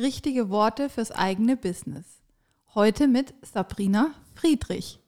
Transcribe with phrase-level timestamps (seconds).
[0.00, 2.22] Richtige Worte fürs eigene Business.
[2.74, 4.98] Heute mit Sabrina Friedrich.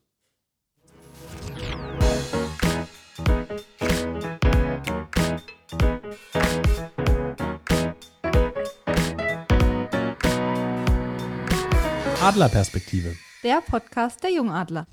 [12.20, 13.16] Adlerperspektive.
[13.42, 14.86] Der Podcast der Jungadler.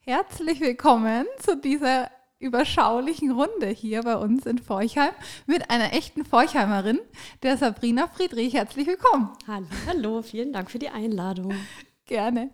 [0.00, 2.10] Herzlich willkommen zu dieser
[2.40, 5.12] überschaulichen Runde hier bei uns in Forchheim
[5.46, 7.00] mit einer echten Forchheimerin,
[7.42, 8.54] der Sabrina Friedrich.
[8.54, 9.30] Herzlich willkommen.
[9.46, 11.52] Hallo, hallo, vielen Dank für die Einladung.
[12.06, 12.50] Gerne.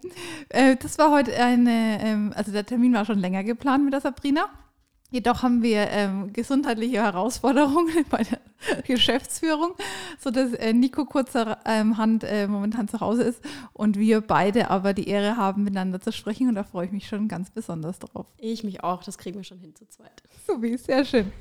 [0.48, 4.00] Äh, das war heute eine, ähm, also der Termin war schon länger geplant mit der
[4.00, 4.48] Sabrina.
[5.14, 8.40] Jedoch haben wir ähm, gesundheitliche Herausforderungen bei der
[8.82, 9.74] Geschäftsführung,
[10.18, 13.40] sodass äh, Nico kurzerhand ähm, äh, momentan zu Hause ist
[13.74, 17.06] und wir beide aber die Ehre haben, miteinander zu sprechen und da freue ich mich
[17.06, 18.26] schon ganz besonders drauf.
[18.38, 20.24] Ich mich auch, das kriegen wir schon hin zu zweit.
[20.48, 21.32] So wie, sehr schön.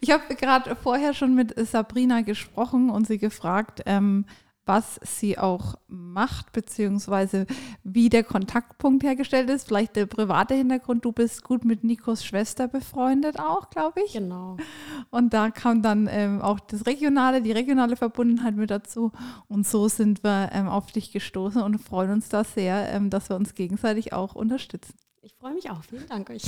[0.00, 4.26] Ich habe gerade vorher schon mit Sabrina gesprochen und sie gefragt, ähm,
[4.66, 7.46] was sie auch macht, beziehungsweise
[7.82, 9.68] wie der Kontaktpunkt hergestellt ist.
[9.68, 11.04] Vielleicht der private Hintergrund.
[11.04, 14.14] Du bist gut mit Nikos Schwester befreundet auch, glaube ich.
[14.14, 14.56] Genau.
[15.10, 19.12] Und da kam dann ähm, auch das Regionale, die regionale Verbundenheit mit dazu.
[19.48, 23.28] Und so sind wir ähm, auf dich gestoßen und freuen uns da sehr, ähm, dass
[23.28, 24.94] wir uns gegenseitig auch unterstützen.
[25.24, 25.82] Ich freue mich auch.
[25.84, 26.42] Vielen Dank euch.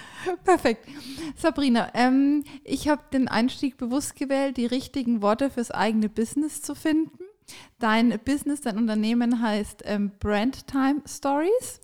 [0.44, 0.88] Perfekt.
[1.36, 6.74] Sabrina, ähm, ich habe den Einstieg bewusst gewählt, die richtigen Worte fürs eigene Business zu
[6.74, 7.18] finden.
[7.78, 11.80] Dein Business, dein Unternehmen heißt ähm, Brandtime Stories.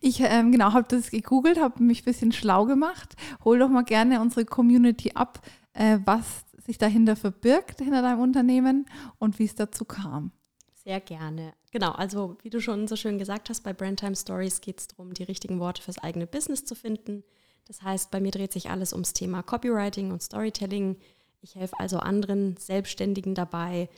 [0.00, 3.14] Ich ähm, genau habe das gegoogelt, habe mich ein bisschen schlau gemacht.
[3.44, 5.40] Hol doch mal gerne unsere Community ab,
[5.74, 8.86] äh, was sich dahinter verbirgt, hinter deinem Unternehmen
[9.18, 10.32] und wie es dazu kam.
[10.74, 11.52] Sehr gerne.
[11.72, 15.12] Genau, also wie du schon so schön gesagt hast, bei Brandtime Stories geht es darum,
[15.12, 17.22] die richtigen Worte fürs eigene Business zu finden.
[17.66, 20.96] Das heißt, bei mir dreht sich alles ums Thema Copywriting und Storytelling.
[21.42, 23.88] Ich helfe also anderen Selbstständigen dabei,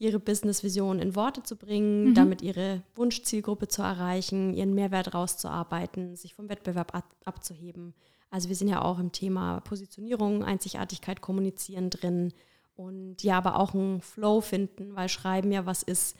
[0.00, 2.14] ihre Business-Vision in Worte zu bringen, mhm.
[2.14, 7.94] damit ihre Wunschzielgruppe zu erreichen, ihren Mehrwert rauszuarbeiten, sich vom Wettbewerb ab abzuheben.
[8.30, 12.32] Also wir sind ja auch im Thema Positionierung, Einzigartigkeit, Kommunizieren drin
[12.74, 16.16] und ja, aber auch einen Flow finden, weil Schreiben ja was ist,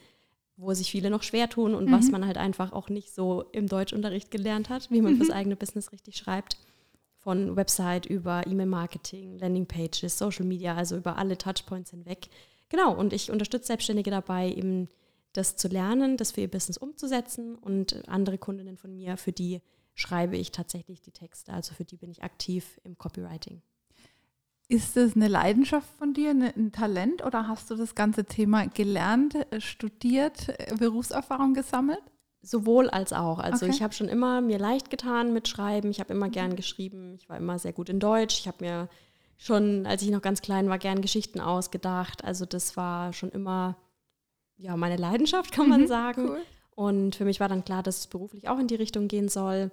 [0.57, 1.91] wo sich viele noch schwer tun und mhm.
[1.91, 5.17] was man halt einfach auch nicht so im Deutschunterricht gelernt hat, wie man mhm.
[5.17, 6.57] fürs eigene Business richtig schreibt.
[7.17, 12.29] Von Website über E-Mail-Marketing, Landingpages, Social Media, also über alle Touchpoints hinweg
[12.71, 14.87] Genau, und ich unterstütze Selbstständige dabei, eben
[15.33, 19.61] das zu lernen, das für ihr Business umzusetzen und andere Kundinnen von mir, für die
[19.93, 23.61] schreibe ich tatsächlich die Texte, also für die bin ich aktiv im Copywriting.
[24.69, 29.35] Ist das eine Leidenschaft von dir, ein Talent oder hast du das ganze Thema gelernt,
[29.35, 32.01] äh, studiert, äh, Berufserfahrung gesammelt?
[32.41, 33.39] Sowohl als auch.
[33.39, 33.75] Also okay.
[33.75, 35.91] ich habe schon immer mir leicht getan mit Schreiben.
[35.91, 37.15] Ich habe immer gern geschrieben.
[37.15, 38.39] Ich war immer sehr gut in Deutsch.
[38.39, 38.89] Ich habe mir
[39.41, 42.23] schon, als ich noch ganz klein war, gern Geschichten ausgedacht.
[42.23, 43.75] Also das war schon immer
[44.55, 46.29] ja, meine Leidenschaft, kann man mhm, sagen.
[46.29, 46.41] Cool.
[46.75, 49.71] Und für mich war dann klar, dass es beruflich auch in die Richtung gehen soll.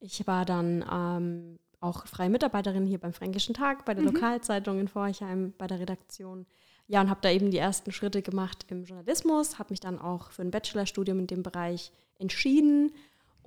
[0.00, 4.12] Ich war dann ähm, auch freie Mitarbeiterin hier beim Fränkischen Tag, bei der mhm.
[4.12, 6.44] Lokalzeitung in Forchheim, bei der Redaktion.
[6.86, 10.30] Ja, und habe da eben die ersten Schritte gemacht im Journalismus, habe mich dann auch
[10.30, 12.92] für ein Bachelorstudium in dem Bereich entschieden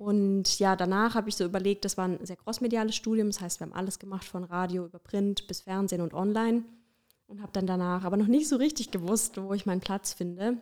[0.00, 3.60] und ja, danach habe ich so überlegt, das war ein sehr crossmediales Studium, das heißt,
[3.60, 6.64] wir haben alles gemacht von Radio über Print bis Fernsehen und online
[7.26, 10.56] und habe dann danach aber noch nicht so richtig gewusst, wo ich meinen Platz finde.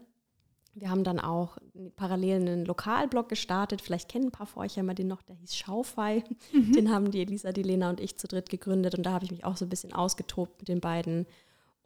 [0.75, 1.57] Wir haben dann auch
[1.95, 3.81] parallel einen Lokalblog gestartet.
[3.81, 6.25] Vielleicht kennen ein paar von euch ja mal den noch, der hieß Schaufei.
[6.53, 6.73] Mhm.
[6.73, 8.97] Den haben die Elisa, die Lena und ich zu dritt gegründet.
[8.97, 11.27] Und da habe ich mich auch so ein bisschen ausgetobt mit den beiden.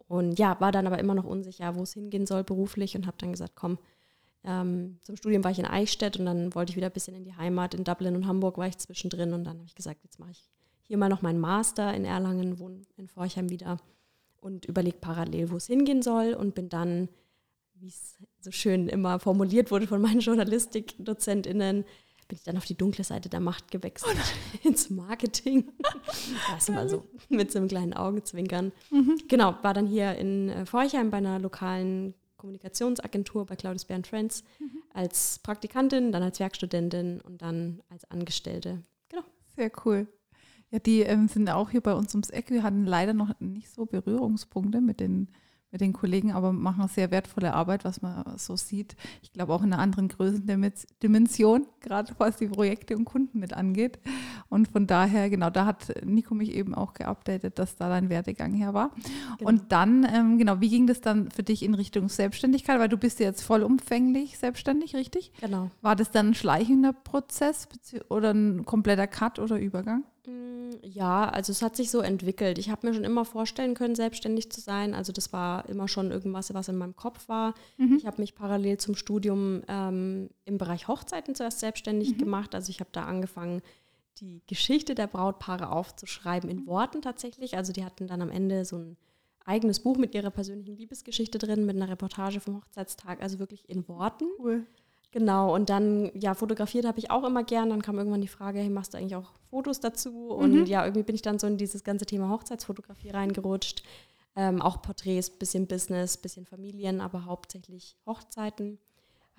[0.07, 3.17] Und ja, war dann aber immer noch unsicher, wo es hingehen soll beruflich und habe
[3.19, 3.77] dann gesagt, komm,
[4.43, 7.23] ähm, zum Studium war ich in Eichstätt und dann wollte ich wieder ein bisschen in
[7.23, 7.73] die Heimat.
[7.73, 10.49] In Dublin und Hamburg war ich zwischendrin und dann habe ich gesagt, jetzt mache ich
[10.81, 13.77] hier mal noch meinen Master in Erlangen, wohne in Forchheim wieder
[14.41, 17.07] und überlege parallel, wo es hingehen soll und bin dann,
[17.75, 21.85] wie es so schön immer formuliert wurde von meinen JournalistikdozentInnen,
[22.27, 25.71] bin ich dann auf die dunkle Seite der Macht gewechselt, oh ins Marketing.
[26.53, 28.73] das immer so mit so einem kleinen Augenzwinkern.
[28.91, 29.21] Mhm.
[29.27, 34.43] Genau, war dann hier in äh, Forchheim bei einer lokalen Kommunikationsagentur bei Claudius Bern Friends
[34.59, 34.83] mhm.
[34.93, 38.83] als Praktikantin, dann als Werkstudentin und dann als Angestellte.
[39.07, 39.23] Genau.
[39.55, 40.07] Sehr cool.
[40.69, 42.49] Ja, die ähm, sind auch hier bei uns ums Eck.
[42.49, 45.29] Wir hatten leider noch nicht so Berührungspunkte mit den
[45.73, 48.95] mit den Kollegen, aber machen sehr wertvolle Arbeit, was man so sieht.
[49.23, 53.97] Ich glaube auch in einer anderen Größendimension, gerade was die Projekte und Kunden mit angeht.
[54.49, 58.53] Und von daher, genau, da hat Nico mich eben auch geupdatet, dass da dein Werdegang
[58.53, 58.91] her war.
[59.39, 59.49] Genau.
[59.49, 62.79] Und dann, ähm, genau, wie ging das dann für dich in Richtung Selbstständigkeit?
[62.79, 65.31] Weil du bist ja jetzt vollumfänglich selbstständig, richtig?
[65.41, 65.71] Genau.
[65.81, 67.67] War das dann ein schleichender Prozess
[68.09, 70.03] oder ein kompletter Cut oder Übergang?
[70.25, 72.57] Mm, ja, also es hat sich so entwickelt.
[72.57, 74.93] Ich habe mir schon immer vorstellen können, selbstständig zu sein.
[74.93, 77.53] Also das war immer schon irgendwas, was in meinem Kopf war.
[77.77, 77.97] Mhm.
[77.97, 82.17] Ich habe mich parallel zum Studium ähm, im Bereich Hochzeiten zuerst selbstständig mhm.
[82.17, 82.55] gemacht.
[82.55, 83.61] Also ich habe da angefangen,
[84.19, 87.57] die Geschichte der Brautpaare aufzuschreiben in Worten tatsächlich.
[87.57, 88.97] Also die hatten dann am Ende so ein
[89.45, 93.87] eigenes Buch mit ihrer persönlichen Liebesgeschichte drin, mit einer Reportage vom Hochzeitstag, also wirklich in
[93.87, 94.25] Worten.
[94.39, 94.65] Cool.
[95.13, 97.69] Genau, und dann, ja, fotografiert habe ich auch immer gern.
[97.69, 100.29] Dann kam irgendwann die Frage, hey, machst du eigentlich auch Fotos dazu?
[100.29, 100.65] Und mhm.
[100.65, 103.83] ja, irgendwie bin ich dann so in dieses ganze Thema Hochzeitsfotografie reingerutscht.
[104.35, 108.79] Ähm, auch Porträts, bisschen Business, bisschen Familien, aber hauptsächlich Hochzeiten.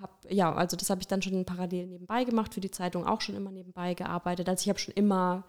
[0.00, 3.20] Hab, ja, also das habe ich dann schon parallel nebenbei gemacht, für die Zeitung auch
[3.20, 4.48] schon immer nebenbei gearbeitet.
[4.48, 5.42] Also ich habe schon immer,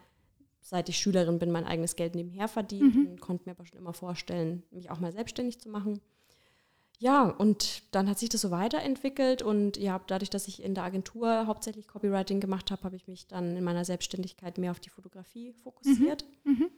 [0.60, 3.08] seit ich Schülerin bin, mein eigenes Geld nebenher verdient mhm.
[3.12, 6.02] und konnte mir aber schon immer vorstellen, mich auch mal selbstständig zu machen.
[7.00, 10.86] Ja, und dann hat sich das so weiterentwickelt und ja, dadurch, dass ich in der
[10.86, 14.90] Agentur hauptsächlich Copywriting gemacht habe, habe ich mich dann in meiner Selbstständigkeit mehr auf die
[14.90, 16.26] Fotografie fokussiert.
[16.44, 16.52] Mhm.
[16.52, 16.70] Mhm.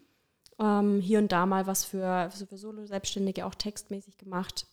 [0.60, 4.66] Ähm, hier und da mal was für, für Solo-Selbstständige auch textmäßig gemacht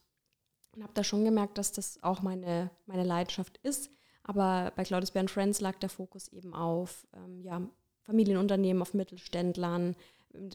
[0.75, 3.91] und habe da schon gemerkt, dass das auch meine, meine Leidenschaft ist.
[4.23, 7.61] Aber bei Claudius Bär Friends lag der Fokus eben auf ähm, ja,
[8.02, 9.94] Familienunternehmen, auf Mittelständlern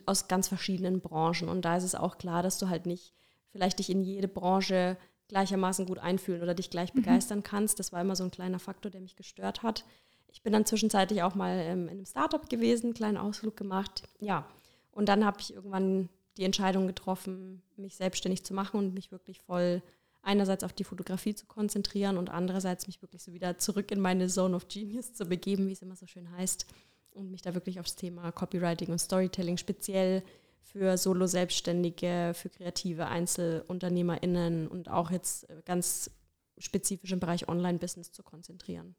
[0.06, 1.48] aus ganz verschiedenen Branchen.
[1.48, 3.14] Und da ist es auch klar, dass du halt nicht
[3.51, 4.98] vielleicht dich in jede Branche
[5.28, 7.01] gleichermaßen gut einfühlen oder dich gleich mhm.
[7.01, 7.80] begeistern kannst.
[7.80, 9.86] Das war immer so ein kleiner Faktor, der mich gestört hat.
[10.31, 14.04] Ich bin dann zwischenzeitlich auch mal ähm, in einem Startup gewesen, einen kleinen Ausflug gemacht.
[14.19, 14.48] Ja,
[14.92, 19.42] und dann habe ich irgendwann die Entscheidung getroffen, mich selbstständig zu machen und mich wirklich
[19.42, 19.81] voll
[20.22, 24.28] einerseits auf die Fotografie zu konzentrieren und andererseits mich wirklich so wieder zurück in meine
[24.28, 26.66] Zone of Genius zu begeben, wie es immer so schön heißt,
[27.12, 30.24] und mich da wirklich aufs Thema Copywriting und Storytelling speziell
[30.62, 36.12] für Solo-Selbstständige, für kreative EinzelunternehmerInnen und auch jetzt ganz
[36.58, 38.96] spezifisch im Bereich Online-Business zu konzentrieren.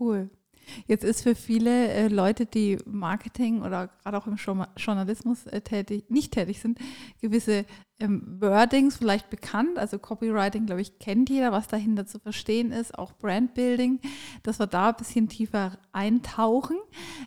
[0.00, 0.30] Cool.
[0.86, 4.36] Jetzt ist für viele äh, Leute, die Marketing oder gerade auch im
[4.76, 6.78] Journalismus äh, tätig, nicht tätig sind,
[7.20, 7.64] gewisse
[8.00, 9.78] ähm, Wordings vielleicht bekannt.
[9.78, 14.00] Also Copywriting, glaube ich, kennt jeder, was dahinter zu verstehen ist, auch Brandbuilding,
[14.42, 16.76] dass wir da ein bisschen tiefer eintauchen.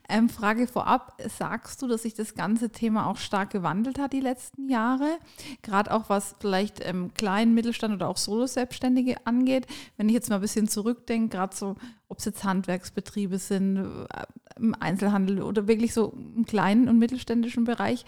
[0.07, 4.21] Ähm, Frage vorab, sagst du, dass sich das ganze Thema auch stark gewandelt hat die
[4.21, 5.17] letzten Jahre?
[5.61, 9.67] Gerade auch was vielleicht ähm, kleinen Mittelstand oder auch Solo-Selbstständige angeht.
[9.97, 11.75] Wenn ich jetzt mal ein bisschen zurückdenke, gerade so,
[12.11, 14.23] ob es jetzt Handwerksbetriebe sind, äh,
[14.57, 18.05] im Einzelhandel oder wirklich so im kleinen und mittelständischen Bereich,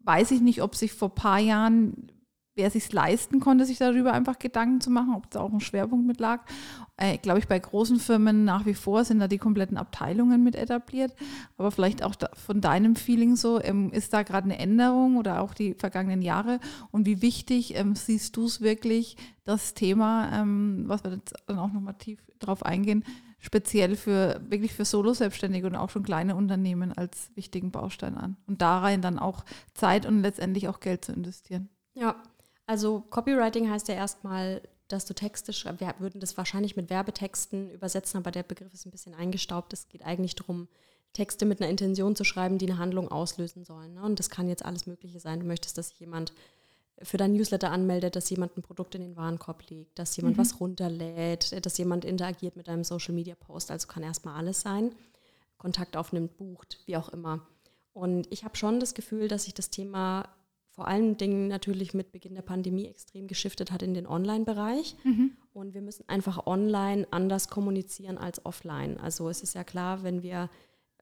[0.00, 2.10] weiß ich nicht, ob sich vor ein paar Jahren,
[2.56, 6.04] wer sich leisten konnte, sich darüber einfach Gedanken zu machen, ob da auch ein Schwerpunkt
[6.06, 6.44] mit lag.
[7.02, 10.54] Äh, Glaube ich, bei großen Firmen nach wie vor sind da die kompletten Abteilungen mit
[10.54, 11.12] etabliert.
[11.58, 15.40] Aber vielleicht auch da, von deinem Feeling so, ähm, ist da gerade eine Änderung oder
[15.40, 16.60] auch die vergangenen Jahre?
[16.92, 21.58] Und wie wichtig ähm, siehst du es wirklich, das Thema, ähm, was wir jetzt dann
[21.58, 23.04] auch nochmal tief drauf eingehen,
[23.40, 28.36] speziell für wirklich für Solo-Selbstständige und auch schon kleine Unternehmen als wichtigen Baustein an.
[28.46, 29.44] Und da rein dann auch
[29.74, 31.68] Zeit und letztendlich auch Geld zu investieren.
[31.94, 32.14] Ja,
[32.66, 35.80] also Copywriting heißt ja erstmal, dass du Texte schreibst.
[35.80, 39.72] Wir würden das wahrscheinlich mit Werbetexten übersetzen, aber der Begriff ist ein bisschen eingestaubt.
[39.72, 40.68] Es geht eigentlich darum,
[41.12, 43.94] Texte mit einer Intention zu schreiben, die eine Handlung auslösen sollen.
[43.94, 44.02] Ne?
[44.02, 45.40] Und das kann jetzt alles Mögliche sein.
[45.40, 46.32] Du möchtest, dass sich jemand
[47.02, 50.40] für dein Newsletter anmeldet, dass jemand ein Produkt in den Warenkorb legt, dass jemand mhm.
[50.40, 53.70] was runterlädt, dass jemand interagiert mit deinem Social Media Post.
[53.70, 54.94] Also kann erstmal alles sein.
[55.58, 57.46] Kontakt aufnimmt, bucht, wie auch immer.
[57.92, 60.28] Und ich habe schon das Gefühl, dass sich das Thema
[60.72, 64.96] vor allen Dingen natürlich mit Beginn der Pandemie extrem geschiftet hat in den Online-Bereich.
[65.04, 65.32] Mhm.
[65.52, 68.98] Und wir müssen einfach online anders kommunizieren als offline.
[68.98, 70.48] Also es ist ja klar, wenn wir,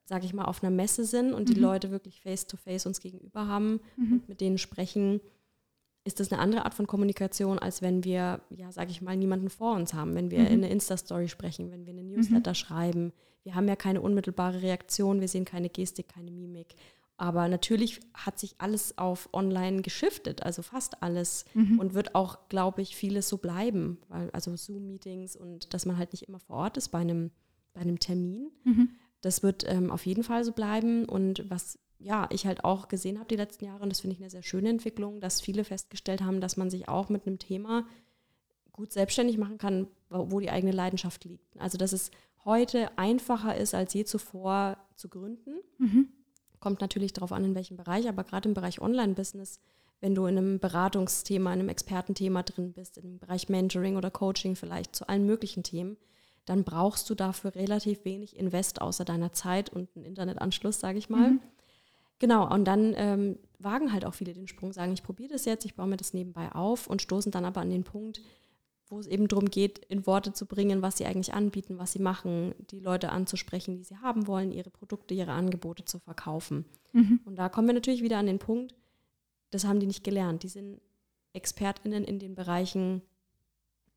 [0.05, 1.55] sage ich mal, auf einer Messe sind und mhm.
[1.55, 4.13] die Leute wirklich face-to-face -face uns gegenüber haben mhm.
[4.15, 5.21] und mit denen sprechen,
[6.03, 9.51] ist das eine andere Art von Kommunikation, als wenn wir, ja, sage ich mal, niemanden
[9.51, 10.47] vor uns haben, wenn wir mhm.
[10.47, 12.57] in eine Insta-Story sprechen, wenn wir eine Newsletter mhm.
[12.57, 13.13] schreiben.
[13.45, 16.75] Wir haben ja keine unmittelbare Reaktion, wir sehen keine Gestik, keine Mimik.
[17.21, 21.45] Aber natürlich hat sich alles auf online geschiftet, also fast alles.
[21.53, 21.79] Mhm.
[21.79, 23.99] Und wird auch, glaube ich, vieles so bleiben.
[24.09, 27.31] Weil, also Zoom-Meetings und dass man halt nicht immer vor Ort ist bei einem,
[27.75, 28.51] bei einem Termin.
[28.65, 28.89] Mhm.
[29.21, 31.05] Das wird ähm, auf jeden Fall so bleiben.
[31.05, 34.23] Und was ja, ich halt auch gesehen habe die letzten Jahre, und das finde ich
[34.23, 37.85] eine sehr schöne Entwicklung, dass viele festgestellt haben, dass man sich auch mit einem Thema
[38.73, 41.55] gut selbstständig machen kann, wo die eigene Leidenschaft liegt.
[41.59, 42.13] Also dass es
[42.47, 45.57] heute einfacher ist als je zuvor zu gründen.
[45.77, 46.09] Mhm.
[46.61, 49.61] Kommt natürlich darauf an, in welchem Bereich, aber gerade im Bereich Online-Business,
[50.01, 54.57] wenn du in einem Beratungsthema, in einem Expertenthema drin bist, im Bereich Mentoring oder Coaching
[54.57, 55.97] vielleicht zu allen möglichen Themen,
[56.47, 61.09] dann brauchst du dafür relativ wenig Invest außer deiner Zeit und einen Internetanschluss, sage ich
[61.11, 61.33] mal.
[61.33, 61.41] Mhm.
[62.19, 65.65] Genau, und dann ähm, wagen halt auch viele den Sprung, sagen, ich probiere das jetzt,
[65.65, 68.21] ich baue mir das nebenbei auf und stoßen dann aber an den Punkt,
[68.91, 72.01] wo es eben darum geht, in Worte zu bringen, was sie eigentlich anbieten, was sie
[72.01, 76.65] machen, die Leute anzusprechen, die sie haben wollen, ihre Produkte, ihre Angebote zu verkaufen.
[76.93, 77.21] Mhm.
[77.25, 78.75] Und da kommen wir natürlich wieder an den Punkt,
[79.51, 80.43] das haben die nicht gelernt.
[80.43, 80.81] Die sind
[81.33, 83.03] ExpertInnen in den Bereichen,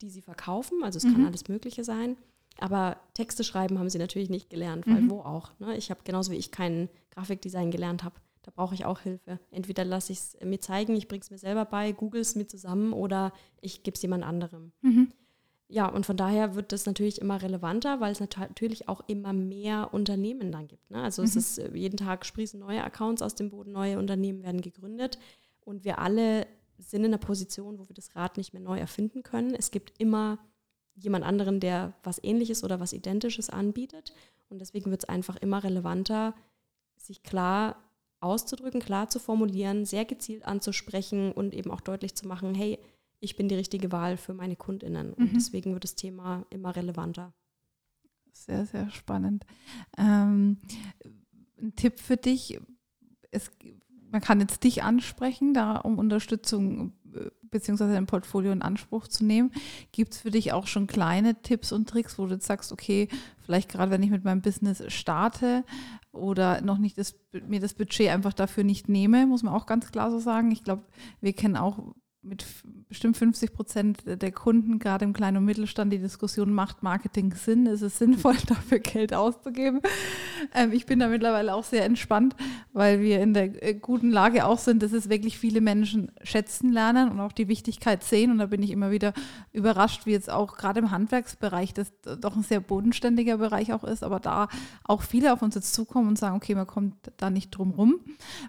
[0.01, 0.83] die sie verkaufen.
[0.83, 1.13] Also es mhm.
[1.13, 2.17] kann alles Mögliche sein.
[2.59, 5.09] Aber Texte schreiben haben sie natürlich nicht gelernt, weil mhm.
[5.09, 5.51] wo auch.
[5.59, 5.75] Ne?
[5.75, 8.15] Ich habe genauso wie ich kein Grafikdesign gelernt habe.
[8.43, 9.39] Da brauche ich auch Hilfe.
[9.51, 12.47] Entweder lasse ich es mir zeigen, ich bringe es mir selber bei, google es mir
[12.47, 14.71] zusammen oder ich gebe es jemand anderem.
[14.81, 15.11] Mhm.
[15.69, 19.93] Ja, und von daher wird das natürlich immer relevanter, weil es natürlich auch immer mehr
[19.93, 20.91] Unternehmen dann gibt.
[20.91, 21.01] Ne?
[21.01, 21.27] Also mhm.
[21.29, 25.17] es ist äh, jeden Tag sprießen neue Accounts aus dem Boden, neue Unternehmen werden gegründet
[25.61, 26.45] und wir alle
[26.77, 29.55] sind in einer Position, wo wir das Rad nicht mehr neu erfinden können.
[29.55, 30.37] Es gibt immer
[30.95, 34.13] jemand anderen, der was Ähnliches oder was Identisches anbietet.
[34.49, 36.35] Und deswegen wird es einfach immer relevanter,
[36.97, 37.82] sich klar
[38.23, 42.79] auszudrücken, klar zu formulieren, sehr gezielt anzusprechen und eben auch deutlich zu machen, hey,
[43.19, 45.13] ich bin die richtige Wahl für meine Kundinnen.
[45.13, 45.35] Und mhm.
[45.35, 47.33] deswegen wird das Thema immer relevanter.
[48.33, 49.45] Sehr, sehr spannend.
[49.97, 50.57] Ähm,
[51.61, 52.59] ein Tipp für dich,
[53.31, 53.49] es,
[54.11, 59.23] man kann jetzt dich ansprechen, da um Unterstützung äh, beziehungsweise ein Portfolio in Anspruch zu
[59.23, 59.51] nehmen.
[59.91, 63.07] Gibt es für dich auch schon kleine Tipps und Tricks, wo du jetzt sagst, okay,
[63.45, 65.63] vielleicht gerade wenn ich mit meinem Business starte
[66.13, 67.15] oder noch nicht das,
[67.47, 70.51] mir das Budget einfach dafür nicht nehme, muss man auch ganz klar so sagen.
[70.51, 70.83] Ich glaube,
[71.19, 71.79] wir kennen auch
[72.21, 72.45] mit
[72.93, 77.65] bestimmt 50 Prozent der Kunden, gerade im Kleinen und Mittelstand, die Diskussion, macht Marketing Sinn?
[77.65, 79.81] Ist es sinnvoll, dafür Geld auszugeben?
[80.53, 82.35] Ähm, ich bin da mittlerweile auch sehr entspannt,
[82.71, 86.71] weil wir in der äh, guten Lage auch sind, dass es wirklich viele Menschen schätzen
[86.71, 88.29] lernen und auch die Wichtigkeit sehen.
[88.29, 89.13] Und da bin ich immer wieder
[89.53, 94.03] überrascht, wie jetzt auch gerade im Handwerksbereich, das doch ein sehr bodenständiger Bereich auch ist,
[94.03, 94.49] aber da
[94.83, 98.01] auch viele auf uns jetzt zukommen und sagen, okay, man kommt da nicht drum rum.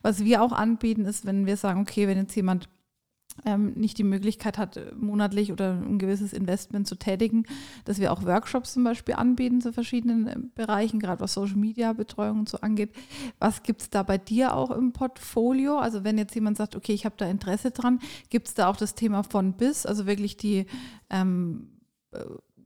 [0.03, 2.69] Was wir auch anbieten, ist, wenn wir sagen, okay, wenn jetzt jemand
[3.45, 7.45] ähm, nicht die Möglichkeit hat, monatlich oder ein gewisses Investment zu tätigen,
[7.85, 11.93] dass wir auch Workshops zum Beispiel anbieten zu verschiedenen äh, Bereichen, gerade was Social Media
[11.93, 12.91] Betreuung und so angeht.
[13.39, 15.79] Was gibt es da bei dir auch im Portfolio?
[15.79, 17.99] Also wenn jetzt jemand sagt, okay, ich habe da Interesse dran,
[18.31, 20.67] gibt es da auch das Thema von bis, also wirklich die
[21.11, 21.69] ähm,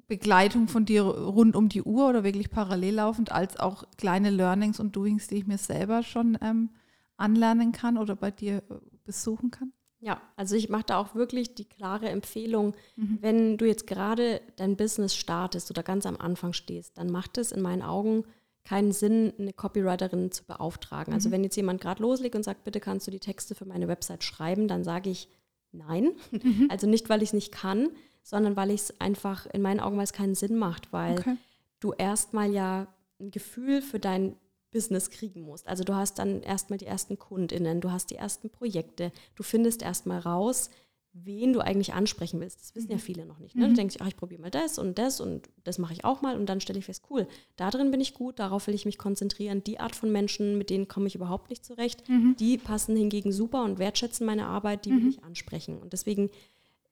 [0.08, 4.80] Begleitung von dir rund um die Uhr oder wirklich parallel laufend, als auch kleine Learnings
[4.80, 6.70] und Doings, die ich mir selber schon ähm,
[7.18, 9.72] anlernen kann oder bei dir äh, besuchen kann?
[10.00, 13.18] Ja, also ich mache da auch wirklich die klare Empfehlung, mhm.
[13.20, 17.50] wenn du jetzt gerade dein Business startest oder ganz am Anfang stehst, dann macht es
[17.50, 18.24] in meinen Augen
[18.64, 21.14] keinen Sinn, eine Copywriterin zu beauftragen.
[21.14, 21.28] Also mhm.
[21.28, 23.88] Also wenn jetzt jemand gerade loslegt und sagt, bitte kannst du die Texte für meine
[23.88, 25.28] Website schreiben, dann sage ich
[25.72, 26.12] nein.
[26.30, 26.68] Mhm.
[26.70, 27.88] Also nicht, weil ich es nicht kann,
[28.22, 31.36] sondern weil ich es einfach in meinen Augen, weil es keinen Sinn macht, weil okay.
[31.80, 32.86] du erstmal ja
[33.18, 34.36] ein Gefühl für dein
[34.70, 35.66] Business kriegen musst.
[35.66, 39.82] Also du hast dann erstmal die ersten KundInnen, du hast die ersten Projekte, du findest
[39.82, 40.70] erstmal raus,
[41.12, 42.60] wen du eigentlich ansprechen willst.
[42.60, 43.00] Das wissen ja mhm.
[43.00, 43.56] viele noch nicht.
[43.56, 43.64] Ne?
[43.64, 43.76] Du mhm.
[43.76, 46.46] denkst, ach, ich probiere mal das und das und das mache ich auch mal und
[46.46, 49.64] dann stelle ich fest, cool, da drin bin ich gut, darauf will ich mich konzentrieren.
[49.64, 52.36] Die Art von Menschen, mit denen komme ich überhaupt nicht zurecht, mhm.
[52.38, 55.08] die passen hingegen super und wertschätzen meine Arbeit, die will mhm.
[55.08, 55.78] ich ansprechen.
[55.78, 56.30] Und deswegen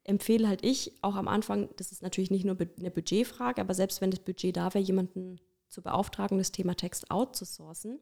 [0.05, 4.01] empfehle halt ich auch am Anfang, das ist natürlich nicht nur eine Budgetfrage, aber selbst
[4.01, 7.99] wenn das Budget da wäre, jemanden zu beauftragen, das Thema Text outzusourcen,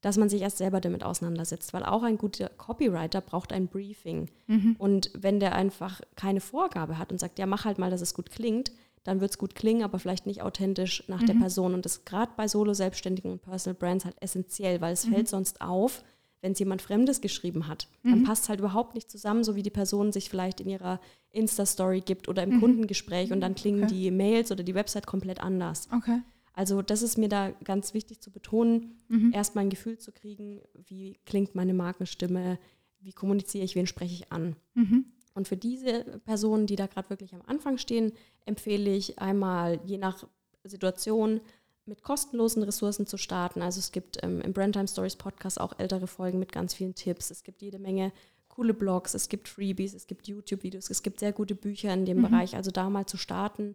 [0.00, 4.30] dass man sich erst selber damit auseinandersetzt, weil auch ein guter Copywriter braucht ein Briefing.
[4.46, 4.76] Mhm.
[4.78, 8.14] Und wenn der einfach keine Vorgabe hat und sagt, ja, mach halt mal, dass es
[8.14, 8.72] gut klingt,
[9.04, 11.26] dann wird es gut klingen, aber vielleicht nicht authentisch nach mhm.
[11.26, 11.74] der Person.
[11.74, 15.12] Und das gerade bei Solo-Selbstständigen und Personal Brands halt essentiell, weil es mhm.
[15.12, 16.02] fällt sonst auf,
[16.40, 17.88] wenn es jemand Fremdes geschrieben hat.
[18.02, 18.24] Dann mhm.
[18.24, 22.02] passt es halt überhaupt nicht zusammen, so wie die Person sich vielleicht in ihrer Insta-Story
[22.02, 22.60] gibt oder im mhm.
[22.60, 23.94] Kundengespräch und dann klingen okay.
[23.94, 25.88] die Mails oder die Website komplett anders.
[25.94, 26.20] Okay.
[26.54, 29.32] Also das ist mir da ganz wichtig zu betonen, mhm.
[29.32, 32.58] erstmal ein Gefühl zu kriegen, wie klingt meine Markenstimme,
[33.00, 34.56] wie kommuniziere ich, wen spreche ich an.
[34.74, 35.06] Mhm.
[35.34, 38.12] Und für diese Personen, die da gerade wirklich am Anfang stehen,
[38.46, 40.24] empfehle ich einmal je nach
[40.62, 41.40] Situation
[41.86, 43.60] mit kostenlosen Ressourcen zu starten.
[43.60, 47.32] Also es gibt ähm, im Brandtime Stories Podcast auch ältere Folgen mit ganz vielen Tipps.
[47.32, 48.12] Es gibt jede Menge
[48.48, 52.18] coole Blogs, es gibt Freebies, es gibt YouTube-Videos, es gibt sehr gute Bücher in dem
[52.18, 52.22] mhm.
[52.22, 52.54] Bereich.
[52.54, 53.74] Also da mal zu starten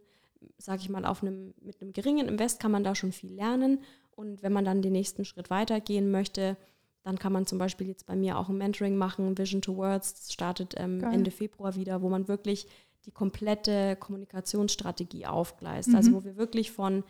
[0.58, 3.79] sage ich mal, auf einem, mit einem geringen Invest kann man da schon viel lernen.
[4.12, 6.58] Und wenn man dann den nächsten Schritt weitergehen möchte,
[7.03, 10.15] dann kann man zum Beispiel jetzt bei mir auch ein Mentoring machen, Vision to Words,
[10.15, 12.67] das startet ähm, Ende Februar wieder, wo man wirklich
[13.05, 15.89] die komplette Kommunikationsstrategie aufgleist.
[15.89, 15.96] Mhm.
[15.96, 17.03] Also wo wir wirklich von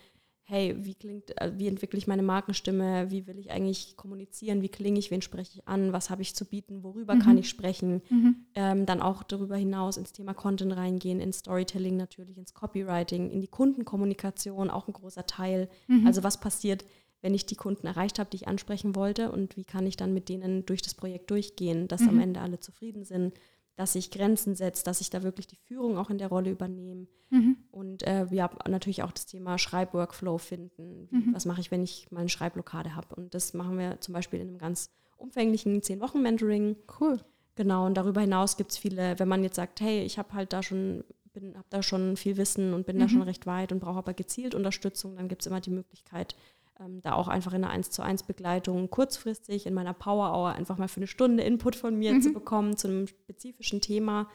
[0.50, 4.70] hey, wie klingt, äh, wie entwickle ich meine Markenstimme, wie will ich eigentlich kommunizieren, wie
[4.70, 7.20] klinge ich, wen spreche ich an, was habe ich zu bieten, worüber mhm.
[7.20, 8.02] kann ich sprechen.
[8.10, 8.36] Mhm.
[8.56, 13.42] Ähm, dann auch darüber hinaus ins Thema Content reingehen, ins Storytelling natürlich, ins Copywriting, in
[13.42, 15.70] die Kundenkommunikation, auch ein großer Teil.
[15.88, 16.08] Mhm.
[16.08, 16.84] Also was passiert,
[17.22, 20.16] wenn ich die Kunden erreicht habe, die ich ansprechen wollte und wie kann ich dann
[20.16, 22.22] mit denen durch das Projekt durchgehen, dass am mhm.
[22.22, 23.36] Ende alle zufrieden sind,
[23.80, 27.08] dass ich Grenzen setze, dass ich da wirklich die Führung auch in der Rolle übernehme.
[27.30, 27.56] Mhm.
[27.72, 31.08] Und äh, ja, natürlich auch das Thema Schreibworkflow finden.
[31.10, 31.34] Mhm.
[31.34, 33.16] Was mache ich, wenn ich mal eine Schreibblockade habe?
[33.16, 36.76] Und das machen wir zum Beispiel in einem ganz umfänglichen 10-Wochen-Mentoring.
[37.00, 37.22] Cool.
[37.56, 40.52] Genau, und darüber hinaus gibt es viele, wenn man jetzt sagt, hey, ich habe halt
[40.52, 43.00] da schon, bin, habe da schon viel Wissen und bin mhm.
[43.00, 46.36] da schon recht weit und brauche aber gezielt Unterstützung, dann gibt es immer die Möglichkeit,
[46.80, 50.54] ähm, da auch einfach in einer 1 zu 1 Begleitung kurzfristig in meiner Power Hour
[50.54, 52.22] einfach mal für eine Stunde Input von mir mhm.
[52.22, 54.28] zu bekommen zu einem spezifischen Thema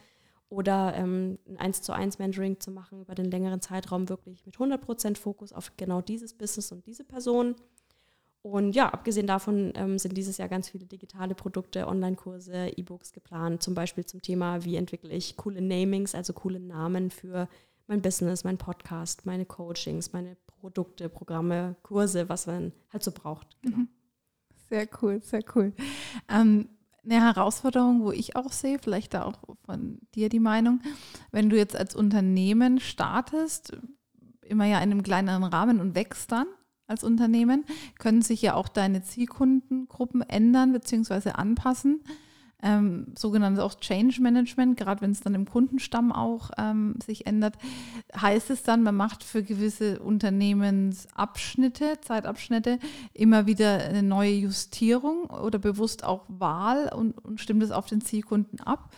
[0.48, 4.56] oder ähm, ein 1 zu 1 Mentoring zu machen über den längeren Zeitraum wirklich mit
[4.56, 7.56] 100% Fokus auf genau dieses Business und diese Person.
[8.42, 13.62] Und ja, abgesehen davon ähm, sind dieses Jahr ganz viele digitale Produkte, Online-Kurse, E-Books geplant,
[13.62, 17.48] zum Beispiel zum Thema, wie entwickle ich coole Namings, also coole Namen für
[17.86, 23.46] mein Business, mein Podcast, meine Coachings, meine Produkte, Programme, Kurse, was man halt so braucht.
[23.60, 23.76] Genau.
[23.76, 23.88] Mhm.
[24.70, 25.74] Sehr cool, sehr cool.
[26.26, 26.70] Ähm,
[27.04, 30.80] eine Herausforderung, wo ich auch sehe, vielleicht da auch von dir die Meinung,
[31.32, 33.76] wenn du jetzt als Unternehmen startest,
[34.40, 36.46] immer ja in einem kleineren Rahmen und wächst dann
[36.86, 37.66] als Unternehmen,
[37.98, 41.32] können sich ja auch deine Zielkundengruppen ändern bzw.
[41.32, 42.00] anpassen
[42.64, 47.56] ähm, sogenanntes auch Change Management, gerade wenn es dann im Kundenstamm auch ähm, sich ändert,
[48.18, 52.78] heißt es dann, man macht für gewisse Unternehmensabschnitte, Zeitabschnitte
[53.12, 58.00] immer wieder eine neue Justierung oder bewusst auch Wahl und, und stimmt es auf den
[58.00, 58.94] Zielkunden ab.